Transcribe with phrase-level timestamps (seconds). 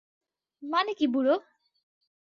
[0.63, 1.35] মানে কী, বুড়ো?